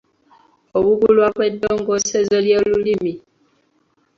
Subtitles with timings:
[0.77, 3.13] Obubulwa bw’eddongoosezo ly’olulimi